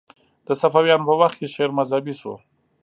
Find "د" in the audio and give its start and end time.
0.47-0.49